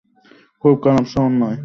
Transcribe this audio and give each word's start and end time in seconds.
খুব 0.63 0.75
খারাপ 0.83 1.05
শহর 1.13 1.31
নয়। 1.41 1.57